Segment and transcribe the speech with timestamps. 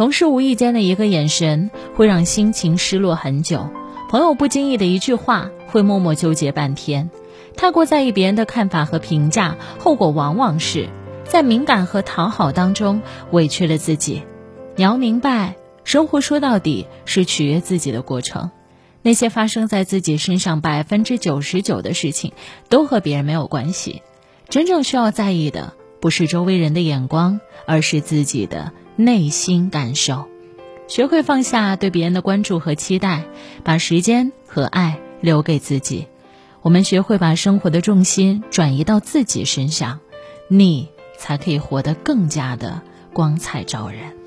[0.00, 3.68] 同事无意间的一个眼神会让心情失落很久，
[4.08, 7.10] 朋友不经意的一句话会默默纠结半天。
[7.54, 10.88] 太过在意别人的看法和评价，后果往往是
[11.24, 14.22] 在敏感和讨好当中委屈了自己。
[14.74, 18.50] 你要明白，生活说到底是取悦自己的过程。
[19.02, 22.32] 那些发生在自己身上百分之九十九的事情，
[22.70, 24.00] 都和别人没有关系。
[24.48, 30.28] 真正需要在意的，不是周围人的眼光，而是自己的内心感受。
[30.88, 33.24] 学会放下对别人的关注和期待，
[33.62, 36.08] 把时间和爱留给自己。
[36.62, 40.00] 我们学会把生活的重心转移到自己身上，
[40.48, 42.82] 你才可以活得更加的
[43.12, 44.19] 光彩照人。